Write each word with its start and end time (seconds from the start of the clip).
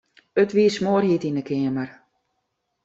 It 0.41 0.51
wie 0.55 0.69
smoarhjit 0.75 1.23
yn 1.29 1.39
'e 1.39 1.43
keamer. 1.49 1.89